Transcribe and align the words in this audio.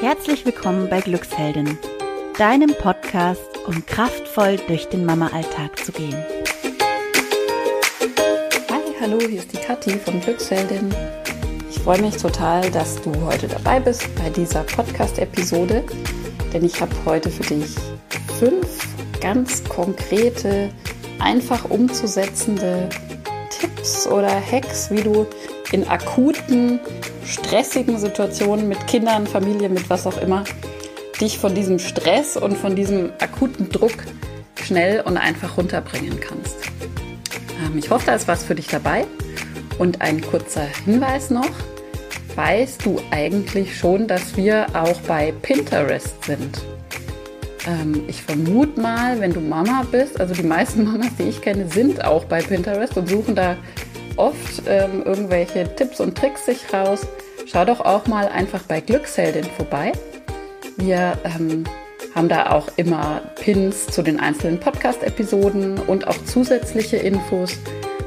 Herzlich 0.00 0.46
willkommen 0.46 0.88
bei 0.88 1.02
Glücksheldin, 1.02 1.76
deinem 2.38 2.74
Podcast, 2.74 3.58
um 3.66 3.84
kraftvoll 3.84 4.56
durch 4.66 4.86
den 4.86 5.04
Mama-Alltag 5.04 5.78
zu 5.78 5.92
gehen. 5.92 6.16
Hi, 8.70 8.80
hallo, 8.98 9.18
hier 9.20 9.40
ist 9.40 9.52
die 9.52 9.58
Kathi 9.58 9.90
von 9.98 10.18
Glücksheldin. 10.22 10.88
Ich 11.68 11.80
freue 11.80 12.00
mich 12.00 12.16
total, 12.16 12.70
dass 12.70 13.02
du 13.02 13.14
heute 13.26 13.46
dabei 13.46 13.78
bist 13.78 14.08
bei 14.14 14.30
dieser 14.30 14.62
Podcast-Episode, 14.62 15.84
denn 16.50 16.64
ich 16.64 16.80
habe 16.80 16.92
heute 17.04 17.28
für 17.28 17.54
dich 17.54 17.76
fünf 18.38 18.88
ganz 19.20 19.62
konkrete, 19.64 20.70
einfach 21.18 21.68
umzusetzende 21.68 22.88
Tipps 23.50 24.06
oder 24.06 24.30
Hacks, 24.30 24.90
wie 24.90 25.02
du 25.02 25.26
in 25.72 25.86
akuten 25.88 26.80
stressigen 27.24 27.98
Situationen 27.98 28.68
mit 28.68 28.86
Kindern, 28.86 29.26
Familie, 29.26 29.68
mit 29.68 29.88
was 29.88 30.06
auch 30.06 30.20
immer, 30.20 30.44
dich 31.20 31.38
von 31.38 31.54
diesem 31.54 31.78
Stress 31.78 32.36
und 32.36 32.56
von 32.56 32.74
diesem 32.74 33.10
akuten 33.20 33.68
Druck 33.68 33.94
schnell 34.62 35.00
und 35.02 35.16
einfach 35.16 35.56
runterbringen 35.56 36.18
kannst. 36.20 36.56
Ähm, 37.64 37.78
ich 37.78 37.90
hoffe, 37.90 38.06
da 38.06 38.14
ist 38.14 38.28
was 38.28 38.44
für 38.44 38.54
dich 38.54 38.66
dabei. 38.66 39.06
Und 39.78 40.02
ein 40.02 40.20
kurzer 40.20 40.66
Hinweis 40.84 41.30
noch. 41.30 41.48
Weißt 42.34 42.84
du 42.84 43.00
eigentlich 43.10 43.78
schon, 43.78 44.06
dass 44.06 44.36
wir 44.36 44.66
auch 44.74 45.00
bei 45.02 45.32
Pinterest 45.42 46.22
sind? 46.24 46.60
Ähm, 47.66 48.04
ich 48.06 48.22
vermute 48.22 48.80
mal, 48.80 49.20
wenn 49.20 49.32
du 49.32 49.40
Mama 49.40 49.86
bist, 49.90 50.20
also 50.20 50.34
die 50.34 50.42
meisten 50.42 50.84
Mamas, 50.90 51.16
die 51.18 51.24
ich 51.24 51.40
kenne, 51.40 51.66
sind 51.68 52.04
auch 52.04 52.24
bei 52.24 52.40
Pinterest 52.42 52.96
und 52.96 53.08
suchen 53.08 53.34
da 53.34 53.56
oft 54.20 54.62
ähm, 54.68 55.02
irgendwelche 55.04 55.74
Tipps 55.74 55.98
und 56.00 56.16
Tricks 56.16 56.46
sich 56.46 56.72
raus. 56.72 57.06
Schau 57.46 57.64
doch 57.64 57.80
auch 57.80 58.06
mal 58.06 58.28
einfach 58.28 58.62
bei 58.62 58.80
Glücksheldin 58.80 59.44
vorbei. 59.56 59.92
Wir 60.76 61.18
ähm, 61.24 61.64
haben 62.14 62.28
da 62.28 62.50
auch 62.50 62.68
immer 62.76 63.22
Pins 63.36 63.86
zu 63.86 64.02
den 64.02 64.20
einzelnen 64.20 64.60
Podcast-Episoden 64.60 65.78
und 65.78 66.06
auch 66.06 66.16
zusätzliche 66.24 66.98
Infos, 66.98 67.58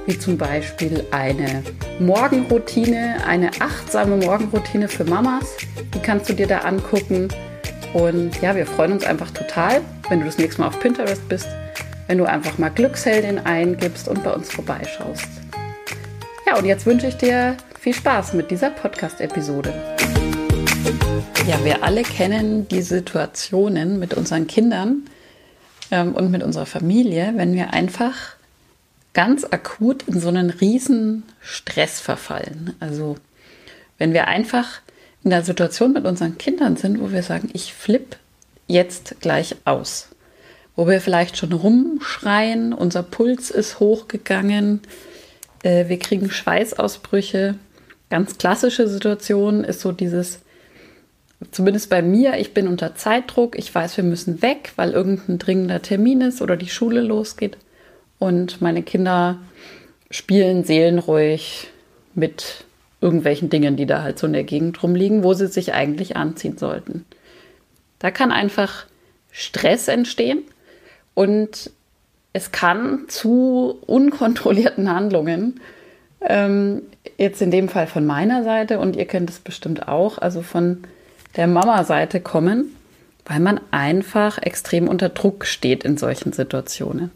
wie 0.06 0.18
zum 0.18 0.38
Beispiel 0.38 1.04
eine 1.12 1.64
Morgenroutine, 2.00 3.18
eine 3.26 3.50
achtsame 3.60 4.18
Morgenroutine 4.18 4.88
für 4.88 5.06
Mamas. 5.06 5.58
Die 5.96 6.00
kannst 6.00 6.30
du 6.30 6.34
dir 6.34 6.48
da 6.48 6.60
angucken. 6.60 7.30
Und 7.94 8.42
ja, 8.42 8.56
wir 8.56 8.66
freuen 8.66 8.94
uns 8.94 9.04
einfach 9.04 9.32
total, 9.32 9.82
wenn 10.10 10.20
du 10.20 10.26
das 10.26 10.38
nächste 10.38 10.62
Mal 10.62 10.68
auf 10.68 10.80
Pinterest 10.80 11.28
bist, 11.28 11.48
wenn 12.08 12.18
du 12.18 12.26
einfach 12.26 12.58
mal 12.58 12.70
Glücksheldin 12.70 13.40
eingibst 13.40 14.08
und 14.08 14.24
bei 14.24 14.32
uns 14.32 14.52
vorbeischaust. 14.52 15.43
Und 16.58 16.66
jetzt 16.66 16.86
wünsche 16.86 17.08
ich 17.08 17.18
dir 17.18 17.58
viel 17.80 17.96
Spaß 17.96 18.34
mit 18.34 18.52
dieser 18.52 18.70
Podcast-Episode. 18.70 19.74
Ja, 21.48 21.64
wir 21.66 21.84
alle 21.84 22.04
kennen 22.04 22.68
die 22.68 22.84
Situationen 22.84 23.98
mit 23.98 24.14
unseren 24.14 24.46
Kindern 24.46 25.10
ähm, 25.90 26.14
und 26.14 26.30
mit 26.30 26.44
unserer 26.44 26.68
Familie, 26.68 27.34
wenn 27.38 27.54
wir 27.54 27.74
einfach 27.74 28.36
ganz 29.14 29.46
akut 29.46 30.04
in 30.04 30.20
so 30.20 30.28
einen 30.28 30.52
riesen 30.52 31.24
Stress 31.42 32.00
verfallen. 32.00 32.76
Also 32.80 33.18
wenn 33.98 34.14
wir 34.14 34.28
einfach 34.28 34.82
in 35.24 35.32
der 35.32 35.44
Situation 35.44 35.92
mit 35.92 36.06
unseren 36.06 36.38
Kindern 36.38 36.78
sind, 36.78 37.02
wo 37.02 37.12
wir 37.12 37.24
sagen, 37.24 37.50
ich 37.54 37.74
flippe 37.74 38.18
jetzt 38.68 39.16
gleich 39.22 39.56
aus. 39.66 40.10
Wo 40.76 40.88
wir 40.88 41.02
vielleicht 41.02 41.36
schon 41.38 41.52
rumschreien, 41.52 42.74
unser 42.74 43.02
Puls 43.02 43.50
ist 43.50 43.80
hochgegangen, 43.80 44.82
äh, 45.64 45.90
wir 45.90 45.98
kriegen 45.98 46.30
Schweißausbrüche. 46.30 47.56
Ganz 48.10 48.38
klassische 48.38 48.88
Situation 48.88 49.64
ist 49.64 49.82
so 49.82 49.92
dieses, 49.92 50.42
zumindest 51.52 51.90
bei 51.90 52.02
mir, 52.02 52.38
ich 52.38 52.54
bin 52.54 52.68
unter 52.68 52.96
Zeitdruck, 52.96 53.58
ich 53.58 53.74
weiß, 53.74 53.98
wir 53.98 54.04
müssen 54.04 54.42
weg, 54.42 54.74
weil 54.76 54.92
irgendein 54.92 55.40
dringender 55.40 55.82
Termin 55.82 56.22
ist 56.22 56.42
oder 56.42 56.56
die 56.56 56.70
Schule 56.70 57.02
losgeht. 57.02 57.58
Und 58.20 58.62
meine 58.62 58.84
Kinder 58.84 59.40
spielen 60.12 60.64
seelenruhig 60.64 61.70
mit 62.14 62.66
irgendwelchen 63.02 63.50
Dingen, 63.50 63.76
die 63.76 63.86
da 63.86 64.04
halt 64.04 64.20
so 64.20 64.28
in 64.28 64.34
der 64.34 64.44
Gegend 64.44 64.82
rumliegen, 64.82 65.24
wo 65.24 65.34
sie 65.34 65.48
sich 65.48 65.74
eigentlich 65.74 66.16
anziehen 66.16 66.58
sollten. 66.58 67.06
Da 68.00 68.12
kann 68.12 68.32
einfach 68.32 68.86
Stress 69.32 69.88
entstehen 69.88 70.44
und 71.14 71.72
es 72.34 72.52
kann 72.52 73.06
zu 73.08 73.78
unkontrollierten 73.86 74.90
Handlungen, 74.90 75.60
ähm, 76.22 76.82
jetzt 77.18 77.42
in 77.42 77.52
dem 77.52 77.70
Fall 77.70 77.88
von 77.88 78.06
meiner 78.06 78.44
Seite 78.44 78.80
und 78.80 78.96
ihr 78.96 79.06
kennt 79.06 79.30
es 79.30 79.40
bestimmt 79.40 79.88
auch, 79.88 80.18
also 80.18 80.42
von 80.42 80.84
der 81.36 81.48
Mama-Seite 81.48 82.20
kommen, 82.22 82.76
weil 83.26 83.40
man 83.40 83.62
einfach 83.72 84.40
extrem 84.42 84.88
unter 84.88 85.10
Druck 85.10 85.46
steht 85.46 85.84
in 85.84 85.98
solchen 85.98 86.34
Situationen. 86.34 87.12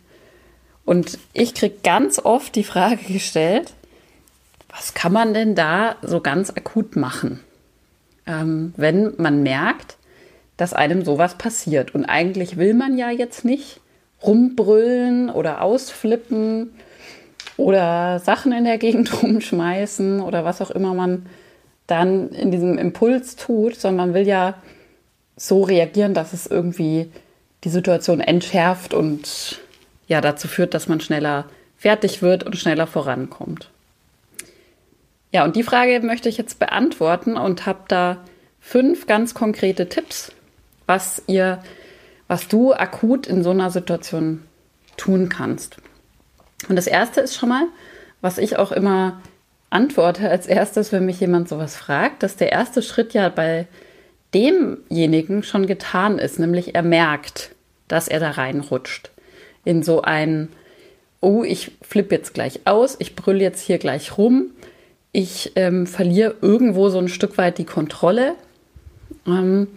Und 0.85 1.17
ich 1.34 1.53
kriege 1.53 1.75
ganz 1.84 2.19
oft 2.19 2.55
die 2.55 2.63
Frage 2.63 3.11
gestellt, 3.11 3.73
was 4.69 4.94
kann 4.94 5.11
man 5.11 5.34
denn 5.34 5.55
da 5.55 5.95
so 6.01 6.22
ganz 6.22 6.51
akut 6.51 6.95
machen, 6.95 7.41
ähm, 8.25 8.73
wenn 8.78 9.13
man 9.17 9.41
merkt, 9.44 9.97
dass 10.57 10.73
einem 10.73 11.03
sowas 11.03 11.38
passiert. 11.38 11.94
Und 11.94 12.05
eigentlich 12.05 12.57
will 12.57 12.73
man 12.73 12.97
ja 12.97 13.09
jetzt 13.09 13.44
nicht 13.44 13.79
rumbrüllen 14.23 15.29
oder 15.29 15.61
ausflippen 15.61 16.73
oder 17.55 18.19
Sachen 18.19 18.51
in 18.51 18.66
der 18.66 18.78
Gegend 18.78 19.11
rumschmeißen 19.23 20.22
oder 20.22 20.45
was 20.45 20.61
auch 20.61 20.72
immer 20.72 20.94
man 20.94 21.25
dann 21.88 22.29
in 22.29 22.51
diesem 22.51 22.78
Impuls 22.78 23.35
tut, 23.35 23.75
sondern 23.75 24.09
man 24.09 24.13
will 24.13 24.28
ja 24.28 24.55
so 25.38 25.63
reagieren, 25.63 26.13
dass 26.13 26.33
es 26.33 26.47
irgendwie 26.47 27.09
die 27.63 27.69
Situation 27.69 28.19
entschärft 28.19 28.94
und 28.94 29.61
ja 30.07 30.22
dazu 30.22 30.47
führt, 30.47 30.73
dass 30.73 30.88
man 30.88 30.99
schneller 30.99 31.45
fertig 31.78 32.22
wird 32.22 32.44
und 32.44 32.57
schneller 32.57 32.88
vorankommt. 32.88 33.69
Ja, 35.31 35.44
und 35.44 35.55
die 35.55 35.63
Frage 35.63 35.99
möchte 36.01 36.29
ich 36.29 36.38
jetzt 36.38 36.59
beantworten 36.59 37.38
und 37.38 37.66
habe 37.66 37.81
da 37.88 38.17
fünf 38.59 39.07
ganz 39.07 39.34
konkrete 39.34 39.88
Tipps, 39.88 40.31
was 40.85 41.22
ihr 41.28 41.59
was 42.28 42.48
du 42.48 42.74
akut 42.74 43.28
in 43.28 43.44
so 43.44 43.52
einer 43.52 43.70
Situation 43.70 44.44
tun 44.98 45.30
kannst. 45.30 45.78
Und 46.68 46.76
das 46.76 46.88
erste 46.88 47.22
ist 47.22 47.36
schon 47.36 47.50
mal, 47.50 47.68
was 48.22 48.38
ich 48.38 48.58
auch 48.58 48.72
immer 48.72 49.22
antworte 49.70 50.30
als 50.30 50.48
erstes, 50.48 50.92
wenn 50.92 51.06
mich 51.06 51.20
jemand 51.20 51.50
sowas 51.50 51.76
fragt, 51.76 52.24
dass 52.24 52.36
der 52.36 52.52
erste 52.52 52.82
Schritt 52.82 53.14
ja 53.14 53.30
bei 53.30 53.68
demjenigen 54.34 55.44
schon 55.44 55.68
getan 55.68 56.20
ist, 56.20 56.40
nämlich 56.40 56.76
er 56.76 56.84
merkt, 56.84 57.52
dass 57.88 58.08
er 58.08 58.20
da 58.20 58.32
reinrutscht 58.32 59.12
in 59.64 59.84
so 59.84 60.02
ein, 60.02 60.50
oh, 61.22 61.44
ich 61.44 61.72
flippe 61.82 62.16
jetzt 62.16 62.34
gleich 62.34 62.62
aus, 62.66 62.96
ich 63.00 63.16
brülle 63.16 63.42
jetzt 63.42 63.62
hier 63.62 63.78
gleich 63.78 64.18
rum, 64.18 64.52
ich 65.12 65.54
ähm, 65.56 65.88
verliere 65.88 66.36
irgendwo 66.42 66.90
so 66.90 67.00
ein 67.00 67.08
Stück 67.08 67.38
weit 67.38 67.58
die 67.58 67.66
Kontrolle. 67.66 68.36
Ähm, 69.26 69.68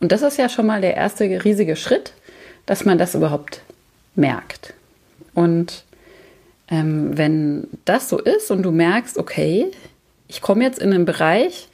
und 0.00 0.12
das 0.12 0.22
ist 0.22 0.38
ja 0.38 0.48
schon 0.48 0.66
mal 0.66 0.80
der 0.80 0.96
erste 0.96 1.24
riesige 1.44 1.76
Schritt, 1.76 2.12
dass 2.66 2.84
man 2.84 2.98
das 2.98 3.14
überhaupt 3.14 3.62
merkt. 4.14 4.74
Und 5.34 5.84
ähm, 6.68 7.16
wenn 7.16 7.68
das 7.84 8.08
so 8.08 8.18
ist 8.18 8.50
und 8.50 8.62
du 8.62 8.70
merkst, 8.70 9.18
okay, 9.18 9.70
ich 10.28 10.40
komme 10.40 10.64
jetzt 10.64 10.78
in 10.78 10.92
einen 10.92 11.04
Bereich, 11.04 11.68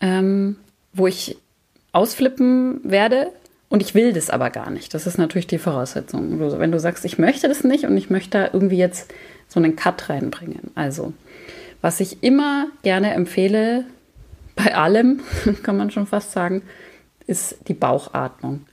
ähm, 0.00 0.56
wo 0.92 1.06
ich 1.06 1.38
ausflippen 1.92 2.80
werde 2.84 3.30
und 3.68 3.82
ich 3.82 3.94
will 3.94 4.12
das 4.12 4.30
aber 4.30 4.50
gar 4.50 4.70
nicht. 4.70 4.94
Das 4.94 5.06
ist 5.06 5.16
natürlich 5.16 5.46
die 5.46 5.58
Voraussetzung. 5.58 6.38
Wenn 6.38 6.72
du 6.72 6.78
sagst, 6.78 7.04
ich 7.04 7.18
möchte 7.18 7.48
das 7.48 7.64
nicht 7.64 7.84
und 7.84 7.96
ich 7.96 8.10
möchte 8.10 8.38
da 8.38 8.50
irgendwie 8.52 8.76
jetzt 8.76 9.12
so 9.48 9.58
einen 9.58 9.76
Cut 9.76 10.08
reinbringen. 10.08 10.70
Also, 10.74 11.12
was 11.80 12.00
ich 12.00 12.22
immer 12.22 12.66
gerne 12.82 13.14
empfehle, 13.14 13.84
bei 14.54 14.74
allem, 14.74 15.20
kann 15.62 15.76
man 15.76 15.90
schon 15.90 16.06
fast 16.06 16.32
sagen, 16.32 16.62
ist 17.26 17.56
die 17.68 17.74
Bauchatmung. 17.74 18.66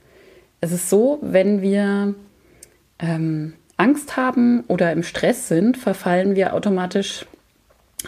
Es 0.60 0.72
ist 0.72 0.88
so, 0.88 1.18
wenn 1.22 1.62
wir 1.62 2.14
ähm, 2.98 3.54
Angst 3.76 4.16
haben 4.16 4.64
oder 4.68 4.92
im 4.92 5.02
Stress 5.02 5.48
sind, 5.48 5.76
verfallen 5.76 6.36
wir 6.36 6.54
automatisch 6.54 7.26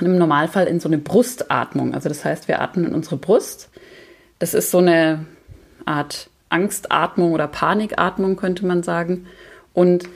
im 0.00 0.19
Normalfall 0.19 0.66
in 0.66 0.80
so 0.80 0.88
eine 0.88 0.98
Brustatmung. 0.98 1.94
Also 1.94 2.08
das 2.08 2.24
heißt, 2.24 2.48
wir 2.48 2.60
atmen 2.60 2.86
in 2.86 2.94
unsere 2.94 3.16
Brust. 3.16 3.70
Das 4.38 4.54
ist 4.54 4.70
so 4.70 4.78
eine 4.78 5.26
Art 5.84 6.28
Angstatmung 6.48 7.32
oder 7.32 7.48
Panikatmung, 7.48 8.36
könnte 8.36 8.66
man 8.66 8.82
sagen. 8.82 9.26
Und 9.72 10.08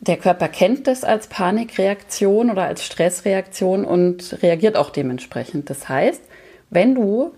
der 0.00 0.18
Körper 0.18 0.48
kennt 0.48 0.86
das 0.86 1.02
als 1.04 1.28
Panikreaktion 1.28 2.50
oder 2.50 2.64
als 2.64 2.84
Stressreaktion 2.84 3.84
und 3.84 4.42
reagiert 4.42 4.76
auch 4.76 4.90
dementsprechend. 4.90 5.70
Das 5.70 5.88
heißt, 5.88 6.22
wenn 6.68 6.94
du 6.94 7.32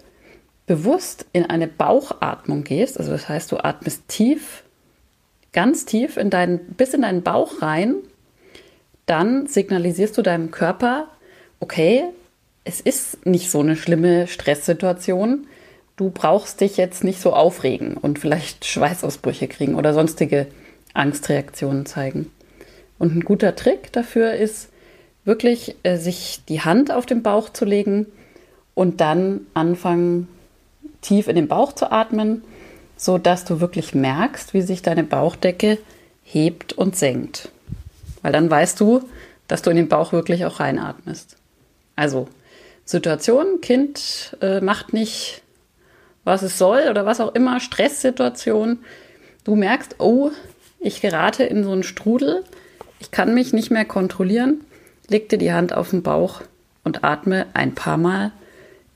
bewusst 0.67 1.27
in 1.33 1.47
eine 1.47 1.69
Bauchatmung 1.69 2.65
gehst, 2.65 2.99
also 2.99 3.13
das 3.13 3.29
heißt, 3.29 3.53
du 3.53 3.59
atmest 3.59 4.09
tief, 4.09 4.65
ganz 5.53 5.85
tief 5.85 6.17
in 6.17 6.31
deinen, 6.31 6.59
bis 6.75 6.93
in 6.93 7.03
deinen 7.03 7.23
Bauch 7.23 7.63
rein, 7.63 7.95
dann 9.07 9.47
signalisierst 9.47 10.19
du 10.19 10.23
deinem 10.23 10.51
Körper, 10.51 11.09
okay, 11.61 12.05
es 12.65 12.81
ist 12.81 13.25
nicht 13.25 13.51
so 13.51 13.61
eine 13.61 13.77
schlimme 13.77 14.27
Stresssituation 14.27 15.47
du 15.97 16.11
brauchst 16.11 16.61
dich 16.61 16.77
jetzt 16.77 17.03
nicht 17.03 17.21
so 17.21 17.33
aufregen 17.33 17.97
und 17.97 18.19
vielleicht 18.19 18.65
Schweißausbrüche 18.65 19.49
kriegen 19.49 19.75
oder 19.75 19.95
sonstige 19.95 20.47
Angstreaktionen 20.95 21.87
zeigen. 21.87 22.31
Und 22.99 23.17
ein 23.17 23.21
guter 23.21 23.57
Trick 23.57 23.93
dafür 23.93 24.35
ist 24.35 24.69
wirklich, 25.25 25.77
äh, 25.83 25.97
sich 25.97 26.43
die 26.49 26.61
Hand 26.61 26.91
auf 26.91 27.05
den 27.05 27.23
Bauch 27.23 27.51
zu 27.51 27.65
legen 27.65 28.07
und 28.75 29.01
dann 29.01 29.41
anfangen, 29.55 30.29
tief 31.01 31.29
in 31.29 31.37
den 31.37 31.49
Bauch 31.49 31.73
zu 31.73 31.91
atmen, 31.91 32.43
so 32.97 33.19
dass 33.19 33.45
du 33.45 33.61
wirklich 33.61 33.95
merkst, 33.95 34.55
wie 34.55 34.63
sich 34.63 34.83
deine 34.83 35.05
Bauchdecke 35.05 35.79
hebt 36.25 36.73
und 36.73 36.97
senkt. 36.97 37.51
Weil 38.23 38.33
dann 38.33 38.51
weißt 38.51 38.81
du, 38.81 39.03
dass 39.49 39.63
du 39.63 39.71
in 39.71 39.77
den 39.77 39.89
Bauch 39.89 40.13
wirklich 40.13 40.45
auch 40.45 40.61
reinatmest. 40.61 41.37
Also 41.95 42.29
Situation, 42.85 43.61
Kind 43.61 44.37
äh, 44.41 44.61
macht 44.61 44.93
nicht, 44.93 45.43
was 46.25 46.43
es 46.43 46.59
soll 46.59 46.89
oder 46.91 47.07
was 47.07 47.21
auch 47.21 47.35
immer, 47.35 47.61
Stresssituation. 47.61 48.81
Du 49.45 49.55
merkst, 49.55 49.97
oh, 49.99 50.31
ich 50.81 51.01
gerate 51.01 51.45
in 51.45 51.65
so 51.65 51.73
einen 51.73 51.83
Strudel, 51.83 52.45
ich 52.99 53.11
kann 53.11 53.35
mich 53.35 53.53
nicht 53.53 53.71
mehr 53.71 53.85
kontrollieren. 53.85 54.63
Leg 55.09 55.29
dir 55.29 55.39
die 55.39 55.53
Hand 55.53 55.73
auf 55.73 55.91
den 55.91 56.03
Bauch 56.03 56.43
und 56.83 57.05
atme 57.05 57.47
ein 57.55 57.75
paar 57.75 57.97
Mal 57.97 58.33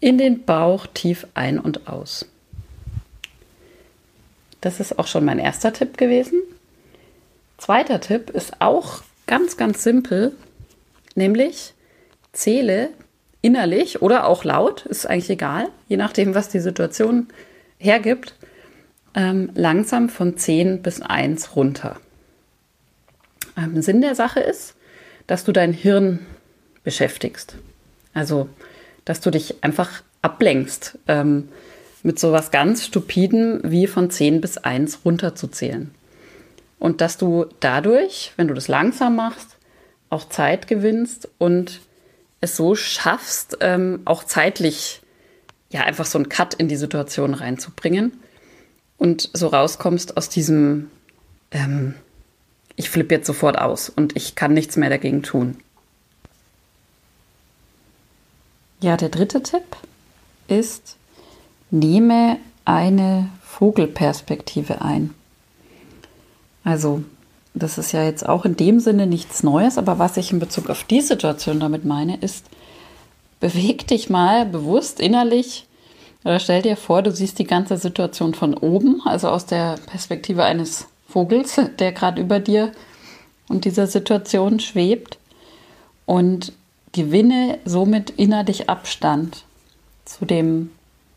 in 0.00 0.18
den 0.18 0.44
Bauch 0.44 0.86
tief 0.86 1.26
ein 1.34 1.58
und 1.58 1.88
aus. 1.88 2.26
Das 4.60 4.80
ist 4.80 4.98
auch 4.98 5.06
schon 5.06 5.24
mein 5.24 5.38
erster 5.38 5.72
Tipp 5.72 5.96
gewesen. 5.96 6.42
Zweiter 7.58 8.00
Tipp 8.00 8.30
ist 8.30 8.60
auch 8.60 9.02
ganz, 9.26 9.56
ganz 9.56 9.82
simpel, 9.82 10.34
nämlich 11.14 11.74
zähle 12.32 12.90
innerlich 13.42 14.02
oder 14.02 14.26
auch 14.26 14.44
laut, 14.44 14.86
ist 14.86 15.06
eigentlich 15.06 15.30
egal, 15.30 15.68
je 15.88 15.96
nachdem, 15.96 16.34
was 16.34 16.48
die 16.48 16.60
Situation 16.60 17.28
hergibt, 17.78 18.34
ähm, 19.14 19.50
langsam 19.54 20.08
von 20.08 20.36
10 20.36 20.82
bis 20.82 21.00
1 21.00 21.56
runter. 21.56 21.98
Ähm, 23.56 23.82
Sinn 23.82 24.00
der 24.00 24.14
Sache 24.14 24.40
ist, 24.40 24.74
dass 25.26 25.44
du 25.44 25.52
dein 25.52 25.72
Hirn 25.72 26.26
beschäftigst. 26.84 27.56
Also, 28.14 28.48
dass 29.10 29.20
du 29.20 29.32
dich 29.32 29.64
einfach 29.64 30.04
ablenkst 30.22 30.96
ähm, 31.08 31.48
mit 32.04 32.20
so 32.20 32.30
was 32.30 32.52
ganz 32.52 32.86
Stupiden 32.86 33.60
wie 33.64 33.88
von 33.88 34.08
10 34.08 34.40
bis 34.40 34.56
1 34.56 35.00
runterzuzählen. 35.04 35.90
Und 36.78 37.00
dass 37.00 37.18
du 37.18 37.46
dadurch, 37.58 38.32
wenn 38.36 38.46
du 38.46 38.54
das 38.54 38.68
langsam 38.68 39.16
machst, 39.16 39.56
auch 40.10 40.28
Zeit 40.28 40.68
gewinnst 40.68 41.28
und 41.38 41.80
es 42.40 42.56
so 42.56 42.76
schaffst, 42.76 43.58
ähm, 43.62 44.02
auch 44.04 44.22
zeitlich 44.22 45.02
ja 45.70 45.80
einfach 45.80 46.06
so 46.06 46.16
einen 46.16 46.28
Cut 46.28 46.54
in 46.54 46.68
die 46.68 46.76
Situation 46.76 47.34
reinzubringen 47.34 48.12
und 48.96 49.28
so 49.32 49.48
rauskommst 49.48 50.16
aus 50.16 50.28
diesem, 50.28 50.88
ähm, 51.50 51.96
ich 52.76 52.90
flippe 52.90 53.16
jetzt 53.16 53.26
sofort 53.26 53.58
aus 53.58 53.88
und 53.88 54.14
ich 54.14 54.36
kann 54.36 54.54
nichts 54.54 54.76
mehr 54.76 54.88
dagegen 54.88 55.24
tun. 55.24 55.56
Ja, 58.82 58.96
der 58.96 59.10
dritte 59.10 59.42
Tipp 59.42 59.76
ist, 60.48 60.96
nehme 61.70 62.38
eine 62.64 63.28
Vogelperspektive 63.42 64.80
ein. 64.80 65.14
Also 66.64 67.02
das 67.52 67.78
ist 67.78 67.92
ja 67.92 68.04
jetzt 68.04 68.26
auch 68.28 68.44
in 68.44 68.56
dem 68.56 68.80
Sinne 68.80 69.06
nichts 69.06 69.42
Neues, 69.42 69.76
aber 69.76 69.98
was 69.98 70.16
ich 70.16 70.32
in 70.32 70.38
Bezug 70.38 70.70
auf 70.70 70.84
die 70.84 71.00
Situation 71.00 71.60
damit 71.60 71.84
meine, 71.84 72.16
ist, 72.16 72.46
beweg 73.40 73.86
dich 73.86 74.08
mal 74.08 74.46
bewusst 74.46 75.00
innerlich 75.00 75.66
oder 76.24 76.38
stell 76.38 76.62
dir 76.62 76.76
vor, 76.76 77.02
du 77.02 77.10
siehst 77.10 77.38
die 77.38 77.44
ganze 77.44 77.76
Situation 77.76 78.34
von 78.34 78.54
oben, 78.54 79.02
also 79.04 79.28
aus 79.28 79.46
der 79.46 79.76
Perspektive 79.86 80.44
eines 80.44 80.86
Vogels, 81.08 81.60
der 81.78 81.92
gerade 81.92 82.20
über 82.20 82.40
dir 82.40 82.72
und 83.48 83.64
dieser 83.64 83.86
Situation 83.86 84.60
schwebt 84.60 85.18
und 86.06 86.52
gewinne 86.92 87.58
somit 87.64 88.10
innerlich 88.10 88.68
Abstand 88.68 89.44
zu 90.04 90.24
dem, 90.24 90.70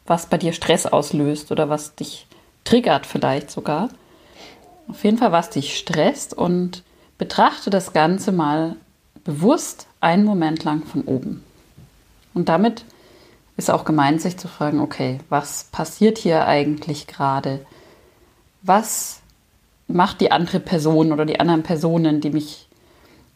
was 0.06 0.28
bei 0.28 0.38
dir 0.38 0.54
Stress 0.54 0.86
auslöst 0.86 1.52
oder 1.52 1.70
was 1.70 1.96
dich 1.96 2.28
triggert 2.64 3.06
vielleicht 3.06 3.52
sogar 3.52 3.90
auf 4.88 5.04
jeden 5.04 5.18
Fall, 5.18 5.32
was 5.32 5.50
dich 5.50 5.78
stresst 5.78 6.34
und 6.34 6.84
betrachte 7.18 7.70
das 7.70 7.94
Ganze 7.94 8.32
mal 8.32 8.76
bewusst 9.24 9.88
einen 10.02 10.26
Moment 10.26 10.64
lang 10.64 10.84
von 10.86 11.04
oben. 11.04 11.44
Und 12.34 12.50
damit 12.50 12.84
ist 13.56 13.70
auch 13.70 13.86
gemeint, 13.86 14.22
sich 14.22 14.38
zu 14.38 14.48
fragen, 14.48 14.80
okay, 14.80 15.20
was 15.30 15.66
passiert 15.66 16.18
hier 16.18 16.48
eigentlich 16.48 17.08
gerade? 17.08 17.66
Was 18.62 19.22
macht 19.88 20.22
die 20.22 20.32
andere 20.32 20.60
Person 20.60 21.12
oder 21.12 21.26
die 21.26 21.40
anderen 21.40 21.64
Personen, 21.64 22.20
die 22.20 22.32
mich 22.32 22.68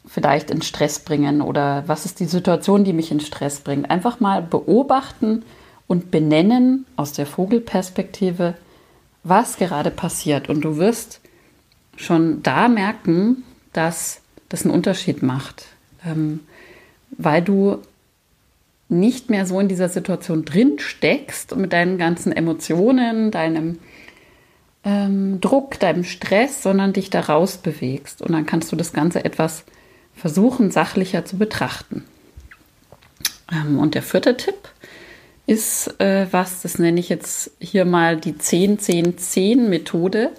vielleicht 0.08 0.50
in 0.50 0.62
Stress 0.62 1.00
bringen? 1.00 1.42
Oder 1.42 1.84
was 1.88 2.06
ist 2.06 2.20
die 2.20 2.26
Situation, 2.26 2.84
die 2.84 2.94
mich 2.94 3.12
in 3.12 3.20
Stress 3.20 3.60
bringt? 3.60 3.90
Einfach 3.90 4.20
mal 4.20 4.42
beobachten 4.42 5.44
und 5.88 6.12
benennen 6.12 6.86
aus 6.96 7.14
der 7.14 7.26
Vogelperspektive, 7.26 8.56
was 9.24 9.58
gerade 9.58 9.92
passiert. 9.92 10.50
Und 10.50 10.62
du 10.62 10.78
wirst 10.78 11.22
schon 11.96 12.42
da 12.44 12.68
merken, 12.68 13.44
dass 13.74 14.22
das 14.50 14.64
einen 14.64 14.74
Unterschied 14.74 15.24
macht, 15.24 15.66
ähm, 16.06 16.42
weil 17.12 17.42
du 17.42 17.80
nicht 18.90 19.30
mehr 19.30 19.46
so 19.46 19.60
in 19.60 19.68
dieser 19.68 19.90
Situation 19.90 20.46
drin 20.46 20.80
steckst 20.80 21.52
und 21.52 21.60
mit 21.60 21.74
deinen 21.74 21.98
ganzen 21.98 22.32
Emotionen, 22.32 23.32
deinem 23.32 23.80
ähm, 24.86 25.42
Druck, 25.42 25.80
deinem 25.80 26.06
Stress, 26.06 26.64
sondern 26.64 26.94
dich 26.94 27.10
da 27.10 27.22
raus 27.22 27.58
bewegst. 27.58 28.22
Und 28.22 28.32
dann 28.32 28.46
kannst 28.46 28.72
du 28.72 28.78
das 28.78 28.94
Ganze 28.94 29.26
etwas 29.26 29.66
versuchen, 30.18 30.72
sachlicher 30.72 31.24
zu 31.24 31.38
betrachten. 31.38 32.04
Ähm, 33.52 33.80
und 33.80 33.96
der 33.96 34.02
vierte 34.02 34.36
Tipp 34.36 34.70
ist 35.46 36.00
äh, 36.02 36.28
was, 36.32 36.62
das 36.62 36.78
nenne 36.78 37.00
ich 37.00 37.08
jetzt 37.08 37.52
hier 37.60 37.86
mal 37.86 38.18
die 38.18 38.34
10-10-10-Methode. 38.34 40.32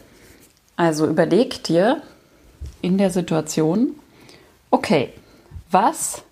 Also 0.76 1.06
überleg 1.06 1.64
dir 1.64 2.02
in 2.82 2.98
der 2.98 3.10
Situation, 3.10 3.94
okay, 4.70 5.12
was 5.70 6.22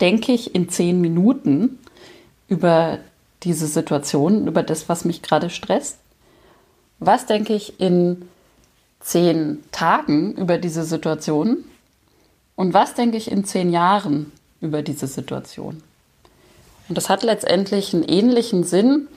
denke 0.00 0.32
ich 0.32 0.54
in 0.54 0.68
zehn 0.68 1.00
Minuten 1.00 1.78
über 2.48 2.98
diese 3.42 3.66
Situation, 3.66 4.46
über 4.46 4.62
das, 4.62 4.88
was 4.88 5.04
mich 5.04 5.22
gerade 5.22 5.50
stresst? 5.50 5.98
Was 6.98 7.26
denke 7.26 7.54
ich 7.54 7.80
in 7.80 8.28
zehn 9.00 9.62
Tagen 9.72 10.34
über 10.34 10.58
diese 10.58 10.84
Situation? 10.84 11.64
Und 12.56 12.74
was 12.74 12.94
denke 12.94 13.16
ich 13.16 13.30
in 13.30 13.44
zehn 13.44 13.72
Jahren 13.72 14.32
über 14.60 14.82
diese 14.82 15.06
Situation? 15.06 15.82
Und 16.88 16.98
das 16.98 17.08
hat 17.08 17.22
letztendlich 17.22 17.94
einen 17.94 18.04
ähnlichen 18.04 18.64
Sinn 18.64 19.08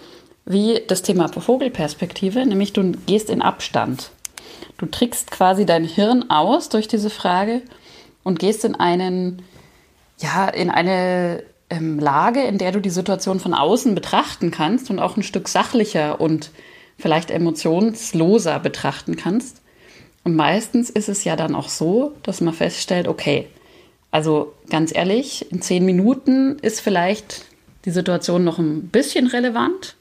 wie 0.46 0.82
das 0.88 1.02
Thema 1.02 1.28
Vogelperspektive, 1.28 2.46
nämlich 2.46 2.74
du 2.74 2.94
gehst 3.06 3.30
in 3.30 3.42
Abstand. 3.42 4.12
Du 4.78 4.86
trickst 4.86 5.32
quasi 5.32 5.66
dein 5.66 5.84
Hirn 5.84 6.30
aus 6.30 6.70
durch 6.70 6.88
diese 6.88 7.10
Frage 7.10 7.62
und 8.24 8.40
gehst 8.40 8.64
in 8.64 8.76
einen, 8.76 9.42
ja, 10.20 10.48
in 10.48 10.70
eine 10.70 11.44
ähm, 11.70 12.00
Lage, 12.00 12.44
in 12.44 12.58
der 12.58 12.72
du 12.72 12.80
die 12.80 12.90
Situation 12.90 13.40
von 13.40 13.54
außen 13.54 13.94
betrachten 13.94 14.52
kannst 14.52 14.90
und 14.90 15.00
auch 15.00 15.18
ein 15.18 15.24
Stück 15.24 15.48
sachlicher 15.50 16.22
und 16.22 16.52
vielleicht 16.98 17.30
emotionsloser 17.30 18.60
betrachten 18.60 19.18
kannst. 19.18 19.62
Und 20.28 20.36
meistens 20.36 20.90
ist 20.90 21.08
es 21.08 21.24
ja 21.24 21.38
dann 21.38 21.56
auch 21.56 21.70
so, 21.70 22.12
dass 22.22 22.42
man 22.42 22.54
feststellt, 22.54 23.08
okay, 23.08 23.48
also 24.12 24.54
ganz 24.70 24.94
ehrlich, 24.94 25.50
in 25.54 25.62
zehn 25.62 25.86
Minuten 25.86 26.60
ist 26.60 26.82
vielleicht 26.82 27.46
die 27.86 27.92
Situation 27.92 28.44
noch 28.44 28.60
ein 28.60 28.90
bisschen 28.90 29.28
relevant, 29.28 29.96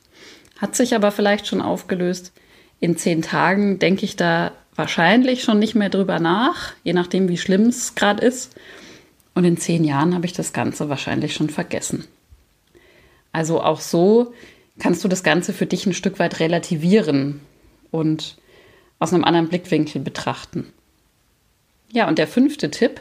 hat 0.58 0.74
sich 0.74 0.96
aber 0.96 1.12
vielleicht 1.12 1.46
schon 1.46 1.62
aufgelöst. 1.62 2.32
In 2.80 2.96
zehn 2.96 3.22
Tagen 3.22 3.78
denke 3.78 4.04
ich 4.04 4.16
da 4.16 4.50
wahrscheinlich 4.74 5.44
schon 5.44 5.60
nicht 5.60 5.76
mehr 5.76 5.90
drüber 5.90 6.18
nach, 6.18 6.72
je 6.82 6.92
nachdem, 6.92 7.28
wie 7.28 7.38
schlimm 7.38 7.68
es 7.68 7.94
gerade 7.94 8.26
ist. 8.26 8.56
Und 9.36 9.44
in 9.44 9.56
zehn 9.56 9.84
Jahren 9.84 10.12
habe 10.12 10.26
ich 10.26 10.32
das 10.32 10.52
Ganze 10.52 10.88
wahrscheinlich 10.88 11.34
schon 11.34 11.50
vergessen. 11.50 12.04
Also 13.30 13.62
auch 13.62 13.78
so 13.78 14.34
kannst 14.80 15.04
du 15.04 15.08
das 15.08 15.22
Ganze 15.22 15.52
für 15.52 15.66
dich 15.66 15.86
ein 15.86 15.94
Stück 15.94 16.18
weit 16.18 16.40
relativieren 16.40 17.42
und 17.92 18.38
aus 18.98 19.12
einem 19.12 19.24
anderen 19.24 19.48
Blickwinkel 19.48 20.00
betrachten. 20.00 20.72
Ja, 21.92 22.08
und 22.08 22.18
der 22.18 22.26
fünfte 22.26 22.70
Tipp 22.70 23.00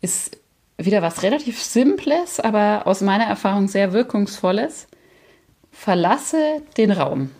ist 0.00 0.36
wieder 0.76 1.02
was 1.02 1.22
relativ 1.22 1.62
Simples, 1.62 2.40
aber 2.40 2.86
aus 2.86 3.00
meiner 3.00 3.24
Erfahrung 3.24 3.68
sehr 3.68 3.92
Wirkungsvolles. 3.92 4.86
Verlasse 5.72 6.62
den 6.76 6.90
Raum. 6.90 7.30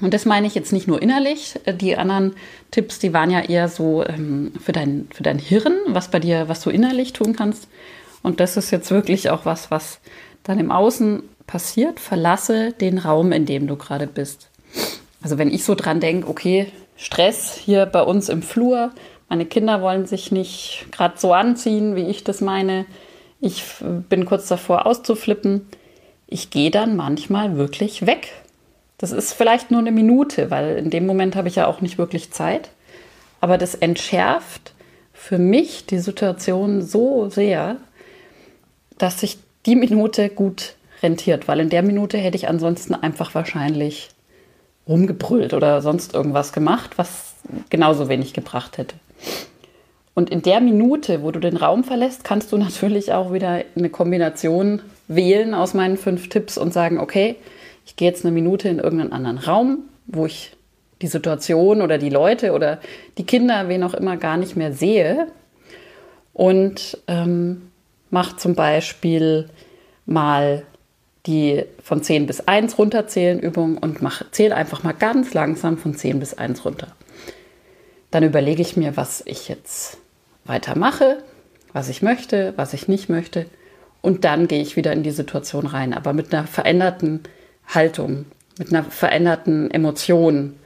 Und 0.00 0.12
das 0.12 0.24
meine 0.24 0.46
ich 0.46 0.54
jetzt 0.54 0.72
nicht 0.72 0.88
nur 0.88 1.00
innerlich. 1.00 1.54
Die 1.80 1.96
anderen 1.96 2.34
Tipps, 2.70 2.98
die 2.98 3.12
waren 3.12 3.30
ja 3.30 3.40
eher 3.40 3.68
so 3.68 4.04
ähm, 4.04 4.52
für, 4.62 4.72
dein, 4.72 5.08
für 5.14 5.22
dein 5.22 5.38
Hirn, 5.38 5.78
was 5.86 6.10
bei 6.10 6.18
dir, 6.18 6.48
was 6.48 6.60
du 6.62 6.70
innerlich 6.70 7.12
tun 7.12 7.36
kannst. 7.36 7.68
Und 8.22 8.40
das 8.40 8.56
ist 8.56 8.70
jetzt 8.70 8.90
wirklich 8.90 9.30
auch 9.30 9.44
was, 9.44 9.70
was 9.70 10.00
dann 10.42 10.58
im 10.58 10.72
Außen 10.72 11.22
passiert, 11.46 12.00
verlasse 12.00 12.72
den 12.72 12.98
Raum, 12.98 13.32
in 13.32 13.46
dem 13.46 13.66
du 13.66 13.76
gerade 13.76 14.06
bist. 14.06 14.48
Also 15.22 15.38
wenn 15.38 15.52
ich 15.52 15.64
so 15.64 15.74
dran 15.74 16.00
denke, 16.00 16.28
okay, 16.28 16.72
Stress 16.96 17.56
hier 17.56 17.86
bei 17.86 18.02
uns 18.02 18.28
im 18.28 18.42
Flur, 18.42 18.90
meine 19.28 19.46
Kinder 19.46 19.82
wollen 19.82 20.06
sich 20.06 20.30
nicht 20.30 20.86
gerade 20.92 21.18
so 21.18 21.32
anziehen, 21.32 21.96
wie 21.96 22.06
ich 22.08 22.24
das 22.24 22.40
meine, 22.40 22.86
ich 23.40 23.64
bin 24.08 24.26
kurz 24.26 24.48
davor 24.48 24.86
auszuflippen, 24.86 25.66
ich 26.26 26.50
gehe 26.50 26.70
dann 26.70 26.96
manchmal 26.96 27.56
wirklich 27.56 28.06
weg. 28.06 28.32
Das 28.98 29.12
ist 29.12 29.32
vielleicht 29.32 29.70
nur 29.70 29.80
eine 29.80 29.92
Minute, 29.92 30.50
weil 30.50 30.76
in 30.76 30.90
dem 30.90 31.04
Moment 31.04 31.36
habe 31.36 31.48
ich 31.48 31.56
ja 31.56 31.66
auch 31.66 31.80
nicht 31.80 31.98
wirklich 31.98 32.30
Zeit. 32.30 32.70
Aber 33.40 33.58
das 33.58 33.74
entschärft 33.74 34.72
für 35.12 35.38
mich 35.38 35.84
die 35.86 35.98
Situation 35.98 36.80
so 36.80 37.28
sehr, 37.28 37.76
dass 38.98 39.20
sich 39.20 39.38
die 39.66 39.76
Minute 39.76 40.28
gut 40.28 40.74
rentiert, 41.02 41.48
weil 41.48 41.60
in 41.60 41.70
der 41.70 41.82
Minute 41.82 42.18
hätte 42.18 42.36
ich 42.36 42.48
ansonsten 42.48 42.94
einfach 42.94 43.34
wahrscheinlich 43.34 44.10
rumgebrüllt 44.88 45.54
oder 45.54 45.80
sonst 45.82 46.14
irgendwas 46.14 46.52
gemacht, 46.52 46.92
was 46.96 47.34
genauso 47.70 48.08
wenig 48.08 48.34
gebracht 48.34 48.78
hätte. 48.78 48.96
Und 50.14 50.30
in 50.30 50.42
der 50.42 50.60
Minute, 50.60 51.22
wo 51.22 51.32
du 51.32 51.40
den 51.40 51.56
Raum 51.56 51.82
verlässt, 51.82 52.22
kannst 52.22 52.52
du 52.52 52.56
natürlich 52.56 53.12
auch 53.12 53.32
wieder 53.32 53.62
eine 53.76 53.90
Kombination 53.90 54.80
wählen 55.08 55.54
aus 55.54 55.74
meinen 55.74 55.96
fünf 55.96 56.28
Tipps 56.28 56.56
und 56.56 56.72
sagen, 56.72 56.98
okay, 56.98 57.36
ich 57.84 57.96
gehe 57.96 58.08
jetzt 58.08 58.24
eine 58.24 58.32
Minute 58.32 58.68
in 58.68 58.78
irgendeinen 58.78 59.12
anderen 59.12 59.38
Raum, 59.38 59.78
wo 60.06 60.26
ich 60.26 60.56
die 61.02 61.08
Situation 61.08 61.82
oder 61.82 61.98
die 61.98 62.10
Leute 62.10 62.52
oder 62.52 62.78
die 63.18 63.26
Kinder, 63.26 63.68
wen 63.68 63.82
auch 63.82 63.94
immer, 63.94 64.16
gar 64.16 64.36
nicht 64.36 64.56
mehr 64.56 64.72
sehe. 64.72 65.26
Und 66.32 66.98
ähm, 67.08 67.70
mache 68.10 68.36
zum 68.36 68.54
Beispiel 68.54 69.48
mal 70.06 70.64
die 71.26 71.64
von 71.82 72.02
10 72.02 72.26
bis 72.26 72.40
1 72.40 72.78
runterzählen 72.78 73.40
Übung 73.40 73.78
und 73.78 73.98
zähle 74.30 74.54
einfach 74.54 74.82
mal 74.82 74.92
ganz 74.92 75.32
langsam 75.32 75.78
von 75.78 75.94
10 75.94 76.20
bis 76.20 76.34
1 76.34 76.64
runter. 76.64 76.88
Dann 78.10 78.24
überlege 78.24 78.62
ich 78.62 78.76
mir, 78.76 78.96
was 78.96 79.22
ich 79.26 79.48
jetzt 79.48 79.98
weitermache, 80.44 81.18
was 81.72 81.88
ich 81.88 82.02
möchte, 82.02 82.52
was 82.56 82.74
ich 82.74 82.88
nicht 82.88 83.08
möchte. 83.08 83.46
Und 84.02 84.24
dann 84.24 84.48
gehe 84.48 84.60
ich 84.60 84.76
wieder 84.76 84.92
in 84.92 85.02
die 85.02 85.10
Situation 85.10 85.66
rein, 85.66 85.94
aber 85.94 86.12
mit 86.12 86.32
einer 86.32 86.46
veränderten 86.46 87.20
Haltung, 87.66 88.26
mit 88.58 88.68
einer 88.68 88.84
veränderten 88.84 89.70
Emotion. 89.70 90.56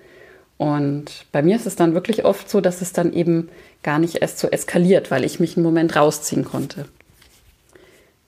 Und 0.57 1.27
bei 1.31 1.43
mir 1.43 1.55
ist 1.55 1.67
es 1.67 1.77
dann 1.77 1.95
wirklich 1.95 2.25
oft 2.25 2.51
so, 2.51 2.61
dass 2.61 2.83
es 2.83 2.93
dann 2.93 3.13
eben 3.13 3.49
gar 3.85 4.01
nicht 4.01 4.17
erst 4.17 4.41
so 4.41 4.49
eskaliert, 4.49 5.13
weil 5.13 5.25
ich 5.25 5.39
mich 5.39 5.57
einen 5.57 5.65
Moment 5.65 5.95
rausziehen 5.95 6.45
konnte. 6.45 6.87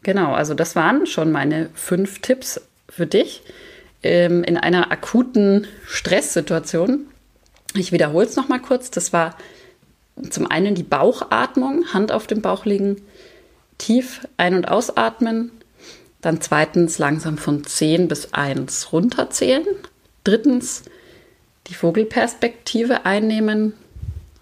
Genau, 0.03 0.33
also 0.33 0.55
das 0.55 0.77
waren 0.77 1.07
schon 1.07 1.31
meine 1.31 1.69
fünf 1.75 2.21
Tipps 2.21 2.61
für 2.89 3.07
dich 3.07 3.43
ähm, 4.03 4.43
in 4.45 4.57
einer 4.57 4.91
akuten 4.91 5.67
Stresssituation. 5.87 7.07
Ich 7.75 7.93
wiederhole 7.93 8.27
es 8.27 8.37
nochmal 8.37 8.61
kurz. 8.61 8.91
Das 8.91 9.13
war 9.13 9.37
zum 10.31 10.51
einen 10.51 10.75
die 10.75 10.83
Bauchatmung, 10.83 11.93
Hand 11.93 12.13
auf 12.13 12.27
dem 12.27 12.41
Bauch 12.43 12.65
legen, 12.65 13.03
tief 13.79 14.27
ein- 14.37 14.55
und 14.55 14.69
ausatmen. 14.69 15.51
Dann 16.21 16.41
zweitens 16.41 16.99
langsam 16.99 17.39
von 17.39 17.65
10 17.65 18.09
bis 18.09 18.35
1 18.35 18.93
runterzählen. 18.93 19.65
Drittens 20.25 20.83
die 21.69 21.75
Vogelperspektive 21.75 23.07
einnehmen. 23.07 23.75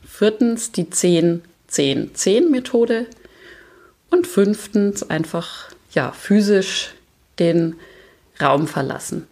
Viertens 0.04 0.72
die 0.72 0.86
10-10-10-Methode. 0.86 3.06
Und 4.10 4.26
fünftens 4.26 5.08
einfach 5.08 5.70
ja, 5.92 6.12
physisch 6.12 6.94
den 7.38 7.76
Raum 8.40 8.66
verlassen. 8.66 9.26